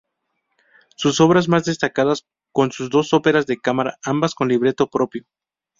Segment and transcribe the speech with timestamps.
[0.95, 5.27] Sus obras más destacadas son sus dos óperas de cámara, ambas con libreto propio.